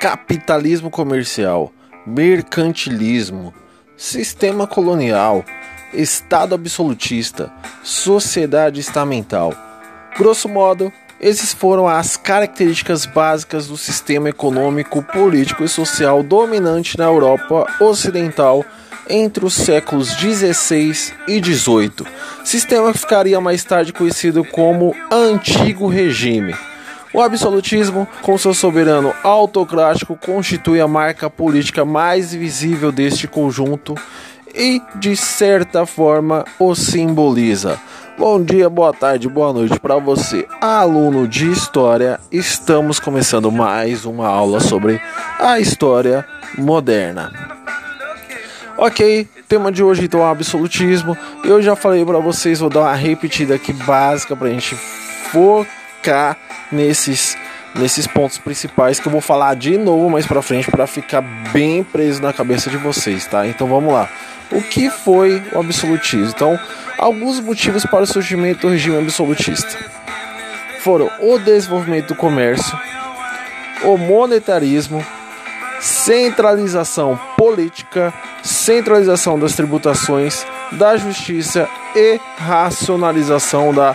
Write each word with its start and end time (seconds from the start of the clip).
capitalismo 0.00 0.90
comercial, 0.90 1.70
mercantilismo, 2.06 3.52
sistema 3.98 4.66
colonial, 4.66 5.44
Estado 5.92 6.54
absolutista, 6.54 7.52
sociedade 7.82 8.80
estamental. 8.80 9.52
Grosso 10.16 10.48
modo, 10.48 10.90
esses 11.20 11.52
foram 11.52 11.86
as 11.86 12.16
características 12.16 13.04
básicas 13.04 13.66
do 13.66 13.76
sistema 13.76 14.30
econômico, 14.30 15.02
político 15.02 15.64
e 15.64 15.68
social 15.68 16.22
dominante 16.22 16.96
na 16.96 17.04
Europa 17.04 17.66
Ocidental 17.78 18.64
entre 19.06 19.44
os 19.44 19.52
séculos 19.52 20.14
16 20.14 21.12
e 21.28 21.40
18. 21.40 22.06
Sistema 22.42 22.90
que 22.92 22.98
ficaria 22.98 23.38
mais 23.38 23.64
tarde 23.64 23.92
conhecido 23.92 24.44
como 24.44 24.96
Antigo 25.10 25.88
Regime. 25.88 26.54
O 27.12 27.20
absolutismo, 27.20 28.06
com 28.22 28.38
seu 28.38 28.54
soberano 28.54 29.12
autocrático, 29.24 30.16
constitui 30.16 30.80
a 30.80 30.86
marca 30.86 31.28
política 31.28 31.84
mais 31.84 32.32
visível 32.32 32.92
deste 32.92 33.26
conjunto 33.26 33.96
e, 34.54 34.80
de 34.94 35.16
certa 35.16 35.84
forma, 35.84 36.44
o 36.56 36.72
simboliza. 36.74 37.80
Bom 38.16 38.40
dia, 38.40 38.70
boa 38.70 38.92
tarde, 38.92 39.28
boa 39.28 39.52
noite 39.52 39.80
para 39.80 39.96
você, 39.96 40.46
aluno 40.60 41.26
de 41.26 41.50
história. 41.50 42.20
Estamos 42.30 43.00
começando 43.00 43.50
mais 43.50 44.04
uma 44.04 44.28
aula 44.28 44.60
sobre 44.60 45.02
a 45.38 45.58
história 45.58 46.24
moderna. 46.56 47.32
Ok, 48.78 49.28
tema 49.48 49.72
de 49.72 49.82
hoje 49.82 50.04
então 50.04 50.20
é 50.20 50.30
absolutismo. 50.30 51.18
Eu 51.42 51.60
já 51.60 51.74
falei 51.74 52.04
para 52.04 52.20
vocês, 52.20 52.60
vou 52.60 52.70
dar 52.70 52.82
uma 52.82 52.94
repetida 52.94 53.56
aqui 53.56 53.72
básica 53.72 54.36
para 54.36 54.46
a 54.46 54.50
gente 54.50 54.76
focar 55.32 55.79
nesses 56.70 57.36
nesses 57.74 58.06
pontos 58.06 58.38
principais 58.38 58.98
que 58.98 59.06
eu 59.06 59.12
vou 59.12 59.20
falar 59.20 59.54
de 59.54 59.78
novo 59.78 60.10
mais 60.10 60.26
para 60.26 60.42
frente 60.42 60.70
para 60.70 60.86
ficar 60.86 61.20
bem 61.52 61.84
preso 61.84 62.20
na 62.20 62.32
cabeça 62.32 62.68
de 62.68 62.76
vocês, 62.76 63.26
tá? 63.26 63.46
Então 63.46 63.68
vamos 63.68 63.92
lá. 63.92 64.08
O 64.50 64.60
que 64.60 64.90
foi 64.90 65.42
o 65.52 65.60
absolutismo? 65.60 66.32
Então, 66.34 66.58
alguns 66.98 67.38
motivos 67.38 67.84
para 67.86 68.02
o 68.02 68.06
surgimento 68.06 68.62
do 68.62 68.72
regime 68.72 68.98
absolutista 68.98 69.78
foram 70.80 71.10
o 71.20 71.38
desenvolvimento 71.38 72.08
do 72.08 72.14
comércio, 72.16 72.76
o 73.84 73.96
monetarismo, 73.96 75.04
centralização 75.78 77.18
política, 77.36 78.12
centralização 78.42 79.38
das 79.38 79.54
tributações, 79.54 80.44
da 80.72 80.96
justiça 80.96 81.68
e 81.94 82.18
racionalização 82.36 83.72
da 83.72 83.94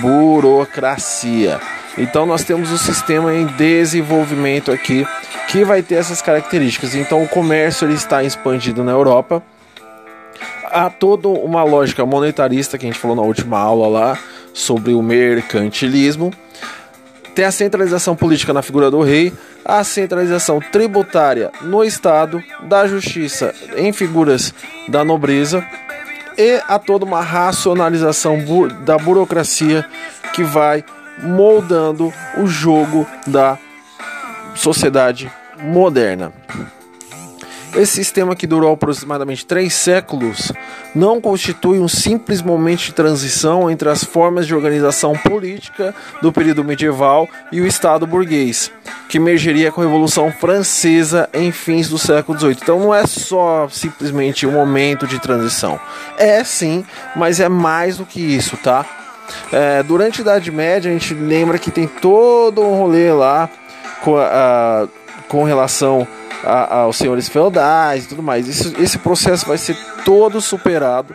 burocracia. 0.00 1.60
Então 1.96 2.24
nós 2.24 2.44
temos 2.44 2.70
um 2.70 2.78
sistema 2.78 3.34
em 3.34 3.46
desenvolvimento 3.46 4.72
aqui 4.72 5.06
que 5.48 5.64
vai 5.64 5.82
ter 5.82 5.96
essas 5.96 6.22
características. 6.22 6.94
Então 6.94 7.22
o 7.22 7.28
comércio 7.28 7.86
ele 7.86 7.94
está 7.94 8.22
expandido 8.22 8.82
na 8.82 8.92
Europa. 8.92 9.42
Há 10.64 10.88
toda 10.88 11.28
uma 11.28 11.62
lógica 11.62 12.06
monetarista 12.06 12.78
que 12.78 12.86
a 12.86 12.90
gente 12.90 12.98
falou 12.98 13.16
na 13.16 13.22
última 13.22 13.58
aula 13.58 13.88
lá 13.88 14.18
sobre 14.54 14.94
o 14.94 15.02
mercantilismo. 15.02 16.32
Tem 17.34 17.44
a 17.44 17.50
centralização 17.50 18.14
política 18.14 18.52
na 18.52 18.62
figura 18.62 18.90
do 18.90 19.00
rei, 19.02 19.32
a 19.64 19.82
centralização 19.84 20.60
tributária 20.60 21.50
no 21.62 21.82
Estado, 21.82 22.42
da 22.62 22.86
justiça 22.86 23.54
em 23.76 23.92
figuras 23.92 24.54
da 24.88 25.04
nobreza 25.04 25.64
e 26.36 26.62
a 26.68 26.78
toda 26.78 27.04
uma 27.04 27.20
racionalização 27.20 28.38
da 28.84 28.98
burocracia 28.98 29.84
que 30.32 30.42
vai 30.42 30.84
moldando 31.22 32.12
o 32.38 32.46
jogo 32.46 33.06
da 33.26 33.58
sociedade 34.54 35.30
moderna. 35.60 36.32
Esse 37.74 37.92
sistema 37.92 38.36
que 38.36 38.46
durou 38.46 38.74
aproximadamente 38.74 39.46
três 39.46 39.72
séculos 39.72 40.52
não 40.94 41.22
constitui 41.22 41.78
um 41.78 41.88
simples 41.88 42.42
momento 42.42 42.80
de 42.80 42.92
transição 42.92 43.70
entre 43.70 43.88
as 43.88 44.04
formas 44.04 44.46
de 44.46 44.54
organização 44.54 45.14
política 45.14 45.94
do 46.20 46.30
período 46.30 46.62
medieval 46.62 47.26
e 47.50 47.62
o 47.62 47.66
Estado 47.66 48.06
burguês, 48.06 48.70
que 49.08 49.16
emergeria 49.16 49.72
com 49.72 49.80
a 49.80 49.84
Revolução 49.84 50.30
Francesa 50.30 51.30
em 51.32 51.50
fins 51.50 51.88
do 51.88 51.96
século 51.96 52.38
XVIII. 52.38 52.58
Então 52.62 52.78
não 52.78 52.94
é 52.94 53.06
só 53.06 53.66
simplesmente 53.70 54.46
um 54.46 54.52
momento 54.52 55.06
de 55.06 55.18
transição. 55.18 55.80
É 56.18 56.44
sim, 56.44 56.84
mas 57.16 57.40
é 57.40 57.48
mais 57.48 57.96
do 57.96 58.04
que 58.04 58.20
isso, 58.20 58.54
tá? 58.58 58.84
É, 59.50 59.82
durante 59.82 60.20
a 60.20 60.22
Idade 60.22 60.50
Média, 60.50 60.90
a 60.90 60.94
gente 60.94 61.14
lembra 61.14 61.58
que 61.58 61.70
tem 61.70 61.86
todo 61.86 62.60
um 62.60 62.76
rolê 62.76 63.10
lá 63.12 63.48
com, 64.02 64.18
a, 64.18 64.86
com 65.26 65.42
relação 65.44 66.06
a, 66.44 66.74
aos 66.82 66.96
senhores 66.96 67.28
feudais 67.28 68.04
e 68.04 68.08
tudo 68.08 68.22
mais. 68.22 68.48
Isso, 68.48 68.74
esse 68.80 68.98
processo 68.98 69.46
vai 69.46 69.58
ser 69.58 69.76
todo 70.04 70.40
superado. 70.40 71.14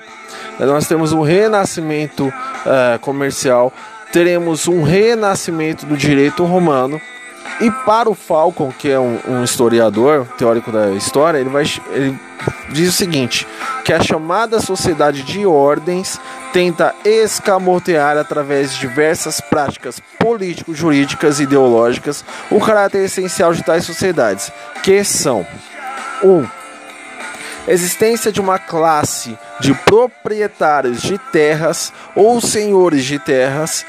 Nós 0.59 0.88
temos 0.88 1.11
um 1.11 1.21
renascimento 1.21 2.33
é, 2.65 2.97
comercial, 2.97 3.71
teremos 4.11 4.67
um 4.67 4.81
renascimento 4.81 5.85
do 5.85 5.95
direito 5.95 6.43
romano. 6.45 6.99
E 7.59 7.72
para 7.72 8.09
o 8.09 8.13
Falcon, 8.13 8.72
que 8.72 8.90
é 8.90 9.00
um, 9.00 9.19
um 9.28 9.44
historiador, 9.44 10.28
teórico 10.38 10.72
da 10.72 10.91
história, 10.91 11.40
ele, 11.40 11.50
vai, 11.50 11.63
ele 11.91 12.19
diz 12.69 12.90
o 12.90 12.91
seguinte: 12.91 13.47
que 13.84 13.91
a 13.91 14.01
chamada 14.01 14.59
sociedade 14.59 15.23
de 15.23 15.44
ordens 15.45 16.19
tenta 16.53 16.94
escamotear 17.03 18.16
através 18.16 18.73
de 18.73 18.79
diversas 18.79 19.41
práticas 19.41 20.00
político-jurídicas 20.19 21.40
e 21.40 21.44
ideológicas 21.44 22.23
o 22.51 22.59
caráter 22.59 23.06
essencial 23.06 23.53
de 23.53 23.63
tais 23.63 23.85
sociedades, 23.85 24.51
que 24.84 25.03
são 25.03 25.45
1. 26.24 26.29
Um, 26.29 26.47
existência 27.68 28.31
de 28.31 28.39
uma 28.39 28.59
classe 28.59 29.38
de 29.59 29.74
proprietários 29.74 31.01
de 31.01 31.18
terras 31.18 31.91
ou 32.16 32.39
senhores 32.39 33.03
de 33.03 33.18
terras 33.18 33.84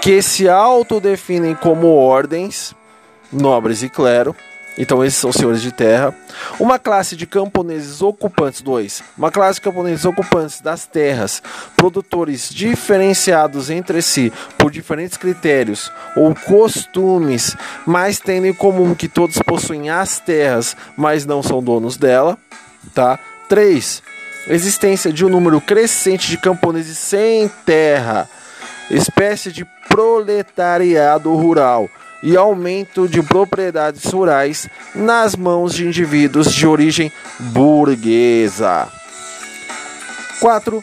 que 0.00 0.22
se 0.22 0.48
autodefinem 0.48 1.54
como 1.54 1.88
ordens, 1.88 2.74
nobres 3.32 3.82
e 3.82 3.88
clero. 3.88 4.34
Então 4.78 5.04
esses 5.04 5.18
são 5.18 5.32
senhores 5.32 5.60
de 5.60 5.72
terra. 5.72 6.14
Uma 6.60 6.78
classe 6.78 7.16
de 7.16 7.26
camponeses 7.26 8.00
ocupantes, 8.00 8.62
dois. 8.62 9.02
Uma 9.16 9.30
classe 9.30 9.56
de 9.56 9.62
camponeses 9.62 10.04
ocupantes 10.04 10.60
das 10.60 10.86
terras, 10.86 11.42
produtores 11.76 12.48
diferenciados 12.48 13.70
entre 13.70 14.00
si 14.00 14.32
por 14.56 14.70
diferentes 14.70 15.16
critérios 15.16 15.90
ou 16.14 16.32
costumes, 16.32 17.56
mas 17.84 18.20
tendo 18.20 18.46
em 18.46 18.54
comum 18.54 18.94
que 18.94 19.08
todos 19.08 19.38
possuem 19.38 19.90
as 19.90 20.20
terras, 20.20 20.76
mas 20.96 21.26
não 21.26 21.42
são 21.42 21.60
donos 21.60 21.96
dela, 21.96 22.38
tá? 22.94 23.18
3. 23.48 24.00
Existência 24.46 25.12
de 25.12 25.24
um 25.24 25.28
número 25.28 25.60
crescente 25.60 26.28
de 26.28 26.38
camponeses 26.38 26.96
sem 26.96 27.48
terra, 27.66 28.28
espécie 28.90 29.50
de 29.50 29.66
proletariado 29.88 31.34
rural 31.34 31.90
e 32.22 32.36
aumento 32.36 33.08
de 33.08 33.22
propriedades 33.22 34.04
rurais 34.04 34.68
nas 34.94 35.36
mãos 35.36 35.74
de 35.74 35.86
indivíduos 35.86 36.52
de 36.52 36.66
origem 36.66 37.12
burguesa. 37.38 38.88
4. 40.40 40.82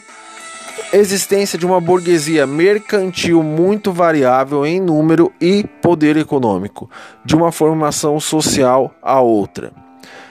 Existência 0.92 1.58
de 1.58 1.66
uma 1.66 1.80
burguesia 1.80 2.46
mercantil 2.46 3.42
muito 3.42 3.92
variável 3.92 4.64
em 4.64 4.80
número 4.80 5.32
e 5.40 5.64
poder 5.82 6.16
econômico, 6.16 6.88
de 7.24 7.34
uma 7.34 7.50
formação 7.50 8.20
social 8.20 8.94
a 9.02 9.20
outra. 9.20 9.72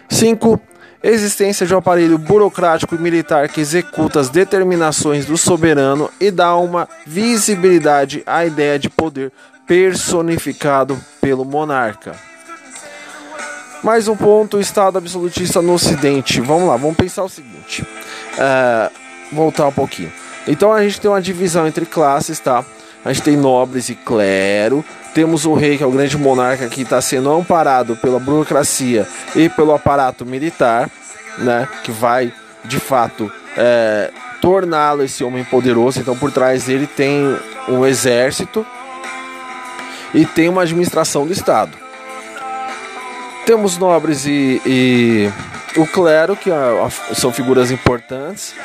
5 0.10 0.60
existência 1.08 1.68
de 1.68 1.76
um 1.76 1.78
aparelho 1.78 2.18
burocrático 2.18 2.96
e 2.96 2.98
militar 2.98 3.48
que 3.48 3.62
executa 3.62 4.20
as 4.20 4.30
determinações 4.30 5.24
do 5.24 5.38
soberano 5.38 6.10
e 6.20 6.32
dá 6.32 6.56
uma 6.56 6.90
visibilidade 7.06 8.24
à 8.26 8.44
ideia 8.44 8.80
de 8.80 8.90
poder 8.90 9.32
personificado 9.66 11.00
pelo 11.22 11.44
monarca. 11.44 12.16
Mais 13.84 14.08
um 14.08 14.16
ponto: 14.16 14.58
o 14.58 14.62
Estado 14.62 14.98
absolutista 14.98 15.62
no 15.62 15.74
Ocidente. 15.74 16.42
Vamos 16.42 16.68
lá, 16.68 16.78
vamos 16.78 16.96
pensar 16.96 17.24
o 17.24 17.30
seguinte. 17.30 17.84
Uh, 17.84 18.92
voltar 19.32 19.68
um 19.68 19.72
pouquinho. 19.72 20.12
Então 20.48 20.72
a 20.72 20.82
gente 20.84 21.02
tem 21.02 21.10
uma 21.10 21.22
divisão 21.22 21.68
entre 21.68 21.86
classes, 21.86 22.40
tá? 22.40 22.64
A 23.04 23.14
gente 23.14 23.24
tem 23.24 23.38
nobres 23.38 23.90
e 23.90 23.96
clero. 23.96 24.84
Temos 25.14 25.46
o 25.46 25.54
rei, 25.54 25.78
que 25.78 25.84
é 25.84 25.86
o 25.86 25.92
grande 25.92 26.18
monarca, 26.18 26.68
que 26.68 26.82
está 26.82 27.00
sendo 27.00 27.32
amparado 27.32 27.96
pela 27.96 28.20
burocracia 28.20 29.08
e 29.36 29.48
pelo 29.48 29.74
aparato 29.74 30.26
militar, 30.26 30.90
né? 31.38 31.68
Que 31.84 31.92
vai, 31.92 32.34
de 32.66 32.80
fato, 32.80 33.32
é, 33.56 34.12
torná-lo 34.42 35.04
esse 35.04 35.24
homem 35.24 35.44
poderoso. 35.44 36.00
Então, 36.00 36.18
por 36.18 36.32
trás 36.32 36.66
dele 36.66 36.88
tem 36.88 37.38
um 37.70 37.86
exército 37.86 38.66
e 40.16 40.26
tem 40.26 40.48
uma 40.48 40.62
administração 40.62 41.28
do 41.28 41.34
Estado. 41.34 41.78
Temos 43.46 43.78
nobres 43.78 44.26
e, 44.26 44.62
e 44.66 45.32
o 45.78 45.86
clero, 45.86 46.36
que 46.36 46.50
são 47.14 47.32
figuras 47.32 47.70
importantes, 47.70 48.56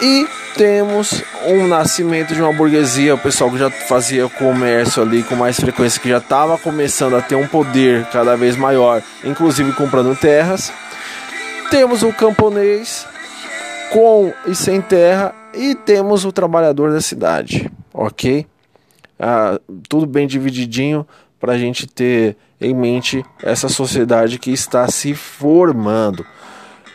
e 0.00 0.26
temos 0.56 1.22
um 1.46 1.68
nascimento 1.68 2.34
de 2.34 2.40
uma 2.40 2.52
burguesia, 2.52 3.14
o 3.14 3.18
pessoal 3.18 3.50
que 3.50 3.58
já 3.58 3.70
fazia 3.70 4.28
comércio 4.28 5.02
ali 5.02 5.22
com 5.22 5.36
mais 5.36 5.60
frequência, 5.60 6.00
que 6.00 6.08
já 6.08 6.18
estava 6.18 6.56
começando 6.56 7.14
a 7.14 7.20
ter 7.20 7.36
um 7.36 7.46
poder 7.46 8.06
cada 8.06 8.34
vez 8.36 8.56
maior, 8.56 9.02
inclusive 9.22 9.72
comprando 9.72 10.18
terras. 10.18 10.72
Temos 11.70 12.02
o 12.02 12.12
camponês 12.12 13.06
com 13.92 14.32
e 14.46 14.54
sem 14.54 14.80
terra 14.80 15.34
e 15.52 15.74
temos 15.74 16.24
o 16.24 16.32
trabalhador 16.32 16.90
da 16.90 17.00
cidade, 17.00 17.70
ok? 17.92 18.46
Ah, 19.18 19.58
tudo 19.88 20.06
bem 20.06 20.26
divididinho 20.26 21.06
para 21.40 21.52
a 21.52 21.58
gente 21.58 21.86
ter 21.86 22.36
em 22.60 22.74
mente 22.74 23.24
essa 23.42 23.68
sociedade 23.68 24.38
que 24.38 24.50
está 24.50 24.88
se 24.88 25.14
formando. 25.14 26.24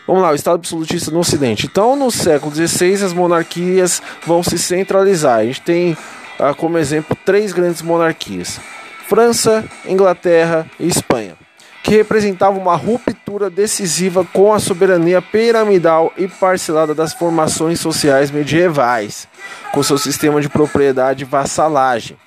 Vamos 0.08 0.24
lá, 0.24 0.32
o 0.32 0.36
Estado 0.36 0.56
absolutista 0.56 1.12
no 1.12 1.20
Ocidente. 1.20 1.68
Então, 1.68 1.96
no 1.96 2.12
século 2.12 2.54
XVI, 2.54 3.06
as 3.06 3.14
monarquias 3.14 4.02
vão 4.26 4.44
se 4.44 4.58
centralizar. 4.58 5.40
A 5.40 5.46
gente 5.46 5.62
tem, 5.62 5.98
ah, 6.40 6.54
como 6.54 6.78
exemplo, 6.78 7.16
três 7.26 7.54
grandes 7.54 7.82
monarquias: 7.82 8.60
França, 9.08 9.64
Inglaterra 9.86 10.70
e 10.80 10.88
Espanha, 10.88 11.36
que 11.84 11.96
representavam 11.96 12.62
uma 12.62 12.76
ruptura 12.76 13.50
decisiva 13.50 14.26
com 14.26 14.54
a 14.54 14.60
soberania 14.60 15.22
piramidal 15.22 16.14
e 16.18 16.28
parcelada 16.28 16.94
das 16.94 17.14
formações 17.14 17.80
sociais 17.80 18.30
medievais, 18.30 19.28
com 19.74 19.82
seu 19.82 19.98
sistema 19.98 20.42
de 20.42 20.50
propriedade 20.50 21.24
e 21.24 21.28
vassalagem. 21.28 22.18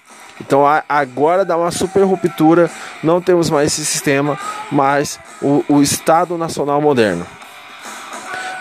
Então 0.40 0.64
agora 0.88 1.44
dá 1.44 1.56
uma 1.56 1.70
super 1.70 2.02
ruptura, 2.02 2.68
não 3.02 3.20
temos 3.20 3.48
mais 3.48 3.68
esse 3.68 3.84
sistema, 3.84 4.38
mas 4.70 5.20
o, 5.40 5.64
o 5.68 5.80
Estado 5.80 6.36
Nacional 6.36 6.80
moderno 6.80 7.24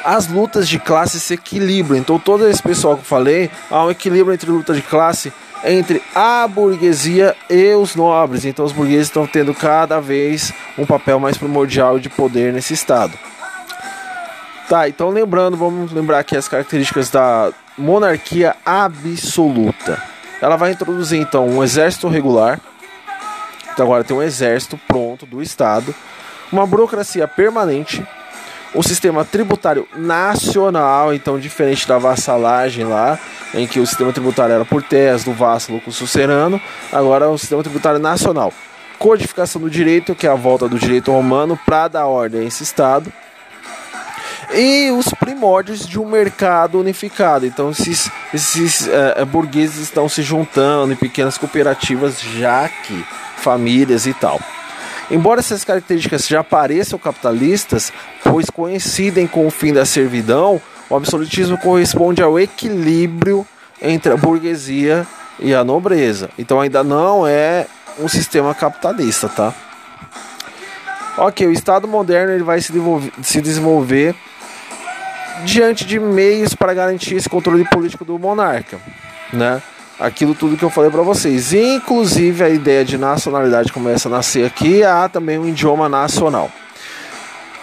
as 0.04 0.28
lutas 0.28 0.68
de 0.68 0.78
classe 0.80 1.20
se 1.20 1.34
equilibram. 1.34 1.98
Então, 1.98 2.20
todo 2.20 2.48
esse 2.48 2.62
pessoal 2.62 2.96
que 2.96 3.02
eu 3.02 3.06
falei, 3.06 3.50
há 3.72 3.86
um 3.86 3.92
equilíbrio 3.92 4.34
entre 4.34 4.52
luta 4.52 4.74
de 4.74 4.82
classe 4.82 5.32
entre 5.64 6.02
a 6.14 6.48
burguesia 6.48 7.36
e 7.50 7.74
os 7.74 7.96
nobres. 7.96 8.46
Então, 8.46 8.66
os 8.66 8.72
burgueses 8.72 9.08
estão 9.08 9.26
tendo 9.26 9.54
cada 9.54 10.00
vez 10.00 10.54
um 10.78 10.86
papel 10.86 11.20
mais 11.20 11.38
primordial 11.38 12.00
de 12.00 12.10
poder 12.10 12.52
nesse 12.54 12.74
estado. 12.74 13.18
Tá, 14.68 14.88
então 14.88 15.10
lembrando, 15.10 15.58
vamos 15.58 15.92
lembrar 15.92 16.20
aqui 16.20 16.38
as 16.38 16.48
características 16.48 17.10
da 17.10 17.52
monarquia 17.78 18.56
absoluta. 18.66 20.02
Ela 20.42 20.56
vai 20.56 20.72
introduzir 20.72 21.20
então 21.20 21.48
um 21.48 21.64
exército 21.64 22.08
regular. 22.08 22.60
Então 23.74 23.86
agora 23.86 24.04
tem 24.04 24.16
um 24.16 24.22
exército 24.22 24.80
pronto 24.88 25.26
do 25.26 25.42
estado, 25.42 25.94
uma 26.52 26.66
burocracia 26.66 27.28
permanente, 27.28 28.06
um 28.76 28.82
sistema 28.82 29.24
tributário 29.24 29.88
nacional, 29.96 31.14
então 31.14 31.40
diferente 31.40 31.88
da 31.88 31.98
vassalagem 31.98 32.86
lá, 32.86 33.20
em 33.54 33.68
que 33.68 33.80
o 33.80 33.86
sistema 33.86 34.12
tributário 34.12 34.56
era 34.56 34.66
por 34.66 34.82
terras, 34.82 35.24
do 35.24 35.32
vassalo 35.32 35.80
com 35.80 35.90
o 35.90 35.94
sucerano, 35.94 36.60
agora 36.92 37.26
é 37.26 37.30
um 37.30 37.38
sistema 37.38 37.62
tributário 37.62 38.00
nacional. 38.00 38.52
Codificação 38.98 39.62
do 39.62 39.70
direito, 39.70 40.16
que 40.16 40.26
é 40.26 40.30
a 40.30 40.36
volta 40.36 40.68
do 40.68 40.80
direito 40.80 41.12
romano 41.12 41.60
para 41.66 41.88
dar 41.88 42.08
ordem 42.08 42.42
a 42.42 42.44
esse 42.46 42.64
Estado. 42.64 43.12
E 44.54 44.92
os 44.92 45.08
primórdios 45.20 45.86
de 45.88 46.00
um 46.00 46.06
mercado 46.06 46.80
unificado. 46.80 47.46
Então, 47.46 47.72
esses, 47.72 48.10
esses 48.34 48.88
uh, 48.88 49.26
burgueses 49.26 49.80
estão 49.80 50.08
se 50.08 50.22
juntando 50.22 50.94
em 50.94 50.96
pequenas 50.96 51.38
cooperativas, 51.38 52.22
já 52.22 52.70
que 52.70 53.04
famílias 53.38 54.06
e 54.06 54.14
tal. 54.14 54.40
Embora 55.12 55.40
essas 55.40 55.64
características 55.64 56.28
já 56.28 56.44
pareçam 56.44 56.98
capitalistas, 56.98 57.92
pois 58.24 58.50
coincidem 58.50 59.28
com 59.28 59.46
o 59.46 59.52
fim 59.52 59.74
da 59.74 59.86
servidão, 59.86 60.62
o 60.90 60.96
absolutismo 60.96 61.58
corresponde 61.58 62.22
ao 62.22 62.40
equilíbrio 62.40 63.46
entre 63.82 64.14
a 64.14 64.18
burguesia 64.18 65.06
e 65.40 65.54
a 65.54 65.64
nobreza. 65.64 66.30
Então 66.38 66.62
ainda 66.62 66.84
não 66.84 67.28
é 67.28 67.68
um 68.00 68.08
sistema 68.08 68.56
capitalista, 68.56 69.28
tá? 69.28 69.54
Ok, 71.18 71.46
o 71.46 71.52
Estado 71.52 71.88
moderno 71.88 72.34
ele 72.34 72.44
vai 72.44 72.60
se 72.60 72.72
desenvolver, 72.72 73.12
se 73.22 73.42
desenvolver 73.42 74.16
diante 75.46 75.86
de 75.86 76.00
meios 76.00 76.56
para 76.56 76.74
garantir 76.74 77.16
esse 77.16 77.30
controle 77.30 77.66
político 77.66 78.06
do 78.06 78.18
monarca, 78.18 78.80
né? 79.32 79.62
Aquilo 80.00 80.36
tudo 80.36 80.58
que 80.58 80.64
eu 80.64 80.70
falei 80.70 80.90
para 80.90 81.02
vocês. 81.02 81.54
Inclusive 81.54 82.44
a 82.44 82.50
ideia 82.50 82.84
de 82.84 82.98
nacionalidade 82.98 83.72
começa 83.72 84.08
a 84.08 84.12
nascer 84.12 84.46
aqui, 84.46 84.84
há 84.84 85.08
também 85.08 85.38
um 85.38 85.48
idioma 85.48 85.88
nacional. 85.88 86.52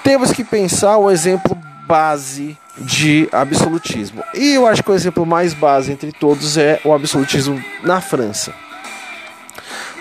Temos 0.03 0.33
que 0.33 0.43
pensar 0.43 0.97
o 0.97 1.11
exemplo 1.11 1.57
base 1.87 2.57
de 2.79 3.29
absolutismo. 3.33 4.23
E 4.35 4.55
eu 4.55 4.67
acho 4.67 4.83
que 4.83 4.91
o 4.91 4.95
exemplo 4.95 5.27
mais 5.27 5.53
base 5.53 5.93
entre 5.93 6.13
todos 6.13 6.57
é 6.57 6.81
o 6.85 6.93
absolutismo 6.93 7.63
na 7.83 8.01
França. 8.01 8.55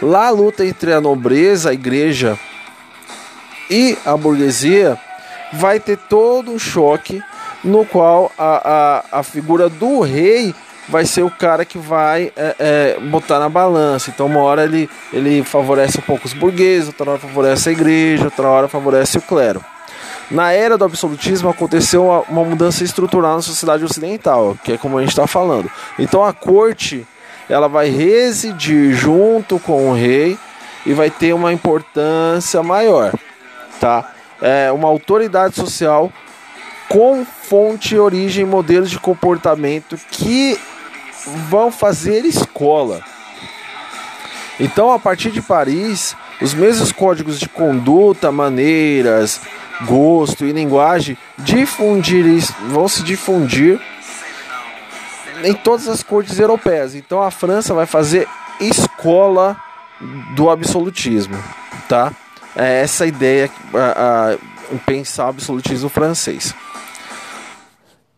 Lá 0.01 0.27
a 0.27 0.29
luta 0.29 0.65
entre 0.65 0.93
a 0.93 1.01
nobreza, 1.01 1.71
a 1.71 1.73
igreja 1.73 2.39
e 3.69 3.97
a 4.05 4.15
burguesia 4.15 4.97
vai 5.53 5.79
ter 5.79 5.97
todo 5.97 6.51
um 6.51 6.59
choque 6.59 7.21
no 7.63 7.85
qual 7.85 8.31
a, 8.37 9.03
a, 9.11 9.19
a 9.19 9.23
figura 9.23 9.67
do 9.67 9.99
rei 9.99 10.55
vai 10.89 11.05
ser 11.05 11.21
o 11.21 11.29
cara 11.29 11.63
que 11.63 11.77
vai 11.77 12.31
é, 12.35 12.55
é, 12.59 12.99
botar 12.99 13.39
na 13.39 13.47
balança. 13.47 14.09
Então, 14.09 14.25
uma 14.25 14.41
hora 14.41 14.63
ele, 14.63 14.89
ele 15.13 15.43
favorece 15.43 15.99
um 15.99 16.01
pouco 16.01 16.25
os 16.25 16.33
burgueses, 16.33 16.87
outra 16.87 17.11
hora 17.11 17.19
favorece 17.19 17.69
a 17.69 17.71
igreja, 17.71 18.25
outra 18.25 18.47
hora 18.47 18.67
favorece 18.67 19.17
o 19.17 19.21
clero. 19.21 19.63
Na 20.31 20.51
era 20.51 20.77
do 20.77 20.85
absolutismo 20.85 21.49
aconteceu 21.49 22.05
uma, 22.05 22.21
uma 22.21 22.43
mudança 22.43 22.83
estrutural 22.83 23.35
na 23.35 23.41
sociedade 23.41 23.83
ocidental, 23.83 24.57
que 24.63 24.73
é 24.73 24.77
como 24.77 24.97
a 24.97 25.01
gente 25.01 25.11
está 25.11 25.27
falando. 25.27 25.71
Então, 25.97 26.23
a 26.23 26.33
corte 26.33 27.05
ela 27.47 27.67
vai 27.67 27.89
residir 27.89 28.93
junto 28.93 29.59
com 29.59 29.89
o 29.89 29.93
rei 29.93 30.37
e 30.85 30.93
vai 30.93 31.09
ter 31.09 31.33
uma 31.33 31.51
importância 31.51 32.61
maior, 32.63 33.13
tá? 33.79 34.11
É 34.41 34.71
uma 34.71 34.87
autoridade 34.87 35.55
social 35.55 36.11
com 36.87 37.23
fonte, 37.25 37.97
origem, 37.97 38.45
modelos 38.45 38.89
de 38.89 38.99
comportamento 38.99 39.97
que 40.09 40.59
vão 41.49 41.71
fazer 41.71 42.25
escola. 42.25 43.01
Então, 44.59 44.91
a 44.91 44.99
partir 44.99 45.31
de 45.31 45.41
Paris, 45.41 46.15
os 46.41 46.53
mesmos 46.53 46.91
códigos 46.91 47.39
de 47.39 47.47
conduta, 47.47 48.31
maneiras, 48.31 49.39
gosto 49.85 50.45
e 50.45 50.51
linguagem 50.51 51.17
difundir, 51.37 52.25
vão 52.69 52.87
se 52.87 53.01
difundir 53.03 53.79
em 55.43 55.53
todas 55.53 55.87
as 55.87 56.03
cortes 56.03 56.37
europeias. 56.37 56.93
Então, 56.93 57.21
a 57.21 57.31
França 57.31 57.73
vai 57.73 57.85
fazer 57.85 58.27
escola 58.59 59.55
do 60.35 60.49
absolutismo, 60.49 61.37
tá? 61.87 62.11
É 62.55 62.81
essa 62.81 63.05
ideia 63.05 63.49
a, 63.73 64.33
a, 64.33 64.77
pensar 64.85 65.25
o 65.25 65.29
absolutismo 65.29 65.87
francês 65.87 66.53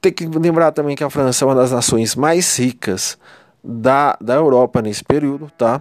tem 0.01 0.11
que 0.11 0.25
lembrar 0.25 0.71
também 0.71 0.95
que 0.95 1.03
a 1.03 1.09
França 1.09 1.45
é 1.45 1.47
uma 1.47 1.55
das 1.55 1.71
nações 1.71 2.15
mais 2.15 2.57
ricas 2.57 3.17
da, 3.63 4.17
da 4.19 4.33
Europa 4.33 4.81
nesse 4.81 5.03
período, 5.03 5.51
tá? 5.55 5.79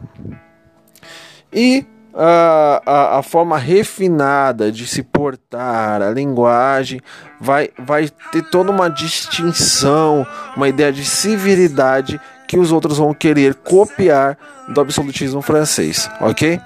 E 1.50 1.86
a, 2.14 2.82
a, 2.84 3.18
a, 3.18 3.22
forma 3.22 3.56
refinada 3.56 4.70
de 4.70 4.86
se 4.86 5.02
portar, 5.02 6.02
a 6.02 6.10
linguagem, 6.10 7.00
vai, 7.40 7.70
vai 7.78 8.08
ter 8.30 8.42
toda 8.50 8.70
uma 8.70 8.88
distinção, 8.88 10.26
uma 10.56 10.68
ideia 10.68 10.92
de 10.92 11.04
civilidade 11.04 12.20
que 12.46 12.58
os 12.58 12.72
outros 12.72 12.98
vão 12.98 13.14
querer 13.14 13.54
copiar 13.54 14.36
do 14.68 14.80
absolutismo 14.80 15.40
francês, 15.40 16.10
ok? 16.20 16.60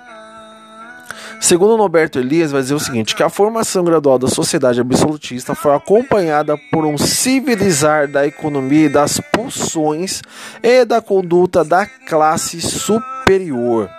Segundo 1.45 1.77
Norberto 1.77 2.19
Elias, 2.19 2.51
vai 2.51 2.63
dizer 2.63 2.73
o 2.73 2.81
seguinte: 2.81 3.15
que 3.15 3.23
a 3.23 3.29
formação 3.29 3.85
gradual 3.85 4.19
da 4.19 4.29
sociedade 4.29 4.81
absolutista 4.81 5.55
foi 5.55 5.75
acompanhada 5.75 6.57
por 6.73 6.87
um 6.87 6.97
civilizar 6.97 8.09
da 8.09 8.27
economia 8.27 8.87
e 8.87 8.89
das 8.89 9.21
pulsões 9.31 10.23
e 10.63 10.87
da 10.87 11.03
conduta 11.03 11.63
da 11.63 11.85
classe 11.85 12.63
superior. 12.63 13.91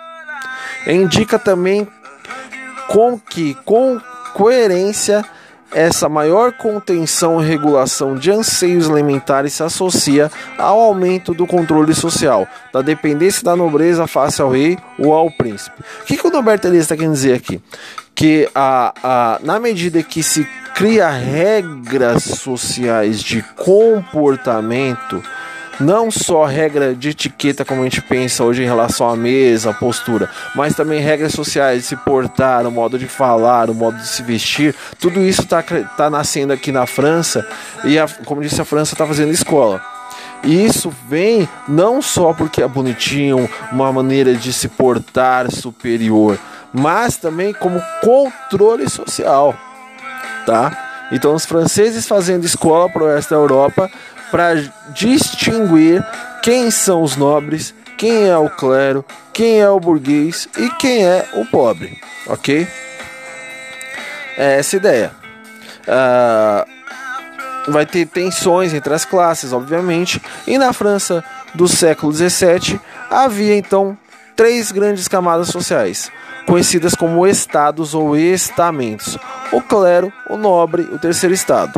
Indica 0.88 1.38
também 1.38 1.86
com 2.88 3.16
que, 3.16 3.54
com 3.64 4.00
coerência, 4.34 5.24
essa 5.72 6.08
maior 6.08 6.52
contenção 6.52 7.42
e 7.42 7.46
regulação 7.46 8.14
de 8.14 8.30
anseios 8.30 8.88
alimentares 8.88 9.54
se 9.54 9.62
associa 9.62 10.30
ao 10.58 10.80
aumento 10.80 11.34
do 11.34 11.46
controle 11.46 11.94
social, 11.94 12.46
da 12.72 12.82
dependência 12.82 13.42
da 13.42 13.56
nobreza 13.56 14.06
face 14.06 14.40
ao 14.40 14.50
rei 14.50 14.78
ou 14.98 15.12
ao 15.12 15.30
príncipe. 15.30 15.82
O 16.02 16.04
que, 16.04 16.16
que 16.16 16.26
o 16.26 16.30
Norberto 16.30 16.68
Elias 16.68 16.84
está 16.84 16.96
querendo 16.96 17.14
dizer 17.14 17.34
aqui? 17.34 17.60
Que 18.14 18.48
a, 18.54 18.94
a, 19.02 19.38
na 19.42 19.60
medida 19.60 20.02
que 20.02 20.22
se 20.22 20.48
cria 20.74 21.10
regras 21.10 22.22
sociais 22.22 23.22
de 23.22 23.42
comportamento, 23.56 25.22
não 25.80 26.10
só 26.10 26.44
regra 26.44 26.94
de 26.94 27.10
etiqueta 27.10 27.64
como 27.64 27.80
a 27.80 27.84
gente 27.84 28.00
pensa 28.02 28.44
hoje 28.44 28.62
em 28.62 28.66
relação 28.66 29.08
à 29.08 29.16
mesa, 29.16 29.70
à 29.70 29.74
postura, 29.74 30.30
mas 30.54 30.74
também 30.74 31.00
regras 31.00 31.32
sociais 31.32 31.82
de 31.82 31.88
se 31.88 31.96
portar, 31.96 32.66
o 32.66 32.70
modo 32.70 32.98
de 32.98 33.06
falar, 33.06 33.70
o 33.70 33.74
modo 33.74 33.96
de 33.96 34.08
se 34.08 34.22
vestir, 34.22 34.74
tudo 34.98 35.20
isso 35.20 35.42
está 35.42 35.62
tá 35.62 36.08
nascendo 36.10 36.52
aqui 36.52 36.72
na 36.72 36.86
França 36.86 37.46
e, 37.84 37.98
a, 37.98 38.06
como 38.24 38.42
disse, 38.42 38.60
a 38.60 38.64
França 38.64 38.94
está 38.94 39.06
fazendo 39.06 39.32
escola. 39.32 39.82
E 40.44 40.64
isso 40.64 40.92
vem 41.08 41.48
não 41.66 42.00
só 42.00 42.32
porque 42.32 42.62
é 42.62 42.68
bonitinho, 42.68 43.48
uma 43.72 43.92
maneira 43.92 44.34
de 44.34 44.52
se 44.52 44.68
portar 44.68 45.50
superior, 45.50 46.38
mas 46.72 47.16
também 47.16 47.52
como 47.52 47.82
controle 48.02 48.88
social, 48.88 49.54
tá? 50.44 50.86
Então 51.10 51.34
os 51.34 51.46
franceses 51.46 52.06
fazendo 52.06 52.44
escola 52.44 52.88
para 52.88 53.02
o 53.02 53.06
resto 53.06 53.30
da 53.30 53.36
Europa 53.36 53.90
para 54.30 54.54
distinguir 54.90 56.04
quem 56.42 56.70
são 56.70 57.02
os 57.02 57.16
nobres, 57.16 57.74
quem 57.96 58.28
é 58.28 58.36
o 58.36 58.50
clero, 58.50 59.04
quem 59.32 59.60
é 59.60 59.68
o 59.68 59.80
burguês 59.80 60.48
e 60.56 60.68
quem 60.70 61.04
é 61.04 61.26
o 61.34 61.44
pobre, 61.46 61.98
ok? 62.26 62.66
É 64.36 64.58
essa 64.58 64.76
ideia. 64.76 65.12
Uh, 65.88 66.76
vai 67.72 67.86
ter 67.86 68.06
tensões 68.06 68.74
entre 68.74 68.92
as 68.92 69.04
classes, 69.04 69.52
obviamente, 69.52 70.20
e 70.46 70.58
na 70.58 70.72
França 70.72 71.24
do 71.54 71.66
século 71.66 72.12
XVII 72.12 72.80
havia 73.10 73.56
então 73.56 73.96
três 74.36 74.70
grandes 74.70 75.08
camadas 75.08 75.48
sociais, 75.48 76.12
conhecidas 76.46 76.94
como 76.94 77.26
estados 77.26 77.94
ou 77.94 78.16
estamentos: 78.16 79.18
o 79.50 79.60
clero, 79.60 80.12
o 80.28 80.36
nobre, 80.36 80.82
o 80.82 80.98
terceiro 80.98 81.34
estado. 81.34 81.72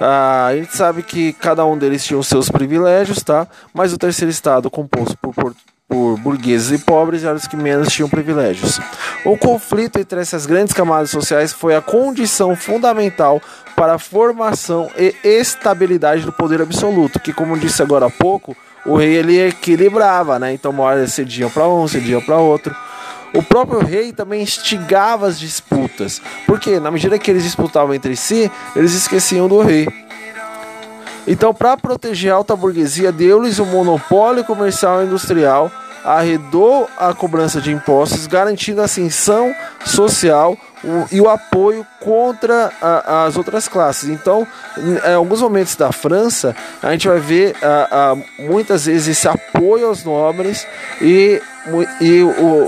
Ah, 0.00 0.46
a 0.46 0.56
gente 0.56 0.74
sabe 0.74 1.02
que 1.02 1.34
cada 1.34 1.64
um 1.66 1.76
deles 1.76 2.02
tinha 2.02 2.18
os 2.18 2.26
seus 2.26 2.48
privilégios, 2.48 3.22
tá? 3.22 3.46
Mas 3.74 3.92
o 3.92 3.98
terceiro 3.98 4.30
estado, 4.30 4.70
composto 4.70 5.14
por, 5.18 5.34
por, 5.34 5.54
por 5.86 6.18
burgueses 6.18 6.80
e 6.80 6.82
pobres, 6.82 7.22
eram 7.22 7.36
os 7.36 7.46
que 7.46 7.54
menos 7.54 7.92
tinham 7.92 8.08
privilégios. 8.08 8.80
O 9.26 9.36
conflito 9.36 9.98
entre 9.98 10.18
essas 10.18 10.46
grandes 10.46 10.72
camadas 10.72 11.10
sociais 11.10 11.52
foi 11.52 11.76
a 11.76 11.82
condição 11.82 12.56
fundamental 12.56 13.42
para 13.76 13.94
a 13.94 13.98
formação 13.98 14.90
e 14.96 15.14
estabilidade 15.22 16.24
do 16.24 16.32
poder 16.32 16.62
absoluto, 16.62 17.20
que, 17.20 17.32
como 17.32 17.58
disse 17.58 17.82
agora 17.82 18.06
há 18.06 18.10
pouco, 18.10 18.56
o 18.86 18.96
rei 18.96 19.16
ele 19.16 19.38
equilibrava, 19.38 20.38
né? 20.38 20.54
Então, 20.54 20.70
uma 20.70 20.84
hora 20.84 21.06
cediam 21.06 21.50
para 21.50 21.68
um, 21.68 21.86
cediam 21.86 22.22
para 22.22 22.38
outro. 22.38 22.74
O 23.32 23.42
próprio 23.42 23.78
rei 23.78 24.12
também 24.12 24.42
instigava 24.42 25.26
as 25.26 25.38
disputas, 25.38 26.20
porque 26.46 26.80
na 26.80 26.90
medida 26.90 27.18
que 27.18 27.30
eles 27.30 27.44
disputavam 27.44 27.94
entre 27.94 28.16
si, 28.16 28.50
eles 28.74 28.92
esqueciam 28.92 29.48
do 29.48 29.60
rei. 29.60 29.86
Então, 31.26 31.54
para 31.54 31.76
proteger 31.76 32.32
a 32.32 32.36
alta 32.36 32.56
burguesia, 32.56 33.12
deu-lhes 33.12 33.58
o 33.58 33.62
um 33.62 33.66
monopólio 33.66 34.44
comercial 34.44 35.02
e 35.02 35.06
industrial, 35.06 35.70
arredou 36.04 36.88
a 36.96 37.12
cobrança 37.14 37.60
de 37.60 37.70
impostos, 37.70 38.26
garantindo 38.26 38.80
a 38.80 38.84
ascensão 38.84 39.54
social 39.84 40.56
e 41.12 41.20
o 41.20 41.28
apoio 41.28 41.86
contra 42.00 42.72
as 43.26 43.36
outras 43.36 43.68
classes. 43.68 44.08
Então, 44.08 44.46
em 44.78 45.14
alguns 45.14 45.42
momentos 45.42 45.76
da 45.76 45.92
França, 45.92 46.56
a 46.82 46.92
gente 46.92 47.06
vai 47.06 47.20
ver 47.20 47.54
muitas 48.38 48.86
vezes 48.86 49.08
esse 49.08 49.28
apoio 49.28 49.86
aos 49.88 50.04
nobres 50.04 50.66
e, 51.02 51.40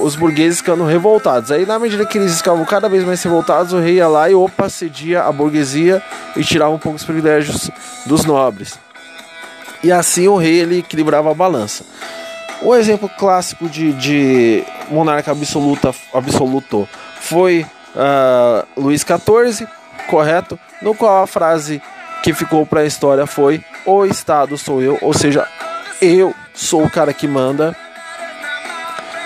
os 0.02 0.14
burgueses 0.14 0.58
ficando 0.58 0.84
revoltados. 0.84 1.50
Aí, 1.50 1.64
na 1.64 1.78
medida 1.78 2.04
que 2.04 2.18
eles 2.18 2.36
ficavam 2.36 2.64
cada 2.66 2.88
vez 2.88 3.02
mais 3.02 3.22
revoltados, 3.22 3.72
o 3.72 3.78
rei 3.78 3.94
ia 3.94 4.08
lá 4.08 4.30
e 4.30 4.34
opa, 4.34 4.68
cedia 4.68 5.22
a 5.22 5.32
burguesia 5.32 6.02
e 6.36 6.44
tirava 6.44 6.72
um 6.72 6.78
pouco 6.78 6.96
os 6.96 7.04
privilégios 7.04 7.70
dos 8.04 8.26
nobres. 8.26 8.78
E 9.82 9.90
assim 9.90 10.28
o 10.28 10.36
rei 10.36 10.60
ele 10.60 10.78
equilibrava 10.80 11.30
a 11.30 11.34
balança. 11.34 11.84
O 12.64 12.75
exemplo 12.75 13.09
clássico 13.09 13.69
de, 13.69 13.92
de 13.95 14.64
monarca 14.88 15.33
absoluta, 15.33 15.92
absoluto 16.14 16.88
foi 17.21 17.66
uh, 17.95 18.81
Luís 18.81 19.02
XIV, 19.02 19.66
correto? 20.09 20.59
No 20.81 20.95
qual 20.95 21.23
a 21.23 21.26
frase 21.26 21.83
que 22.23 22.33
ficou 22.33 22.64
para 22.64 22.81
a 22.81 22.87
história 22.87 23.26
foi: 23.26 23.64
O 23.85 24.04
Estado 24.04 24.57
sou 24.57 24.81
eu, 24.81 24.97
ou 25.00 25.12
seja, 25.12 25.47
eu 26.00 26.35
sou 26.54 26.85
o 26.85 26.90
cara 26.90 27.12
que 27.12 27.26
manda. 27.26 27.76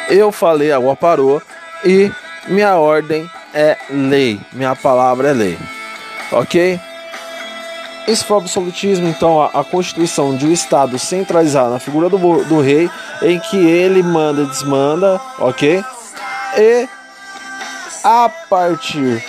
Eu 0.08 0.30
falei, 0.30 0.70
a 0.70 0.76
água 0.76 0.94
parou 0.94 1.42
e 1.84 2.10
minha 2.48 2.76
ordem 2.76 3.28
é 3.52 3.76
lei, 3.90 4.40
minha 4.52 4.76
palavra 4.76 5.30
é 5.30 5.32
lei, 5.32 5.58
ok? 6.30 6.80
Esse 8.06 8.24
foi 8.24 8.36
o 8.36 8.40
absolutismo, 8.40 9.08
então, 9.08 9.42
a, 9.42 9.46
a, 9.46 9.64
constituição 9.64 10.36
de 10.36 10.46
um 10.46 10.52
Estado 10.52 10.98
centralizado 10.98 11.70
na 11.70 11.80
figura 11.80 12.08
do, 12.08 12.18
do 12.44 12.60
rei, 12.60 12.88
em 13.22 13.38
que 13.40 13.56
ele 13.56 14.02
manda 14.02 14.42
e 14.42 14.46
desmanda, 14.46 15.20
ok? 15.38 15.84
E 16.56 16.88
a 18.04 18.30
partir 18.48 19.24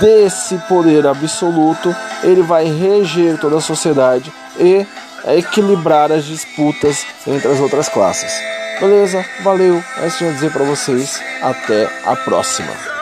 desse 0.00 0.58
poder 0.68 1.06
absoluto, 1.06 1.94
ele 2.24 2.42
vai 2.42 2.64
reger 2.64 3.38
toda 3.38 3.58
a 3.58 3.60
sociedade 3.60 4.32
e 4.58 4.84
equilibrar 5.36 6.10
as 6.10 6.24
disputas 6.24 7.06
entre 7.26 7.48
as 7.48 7.60
outras 7.60 7.88
classes. 7.88 8.32
Beleza? 8.80 9.24
Valeu. 9.42 9.82
É 10.00 10.06
isso 10.06 10.18
que 10.18 10.24
eu 10.24 10.28
ia 10.28 10.34
dizer 10.34 10.52
para 10.52 10.64
vocês. 10.64 11.20
Até 11.42 11.88
a 12.04 12.16
próxima. 12.16 12.97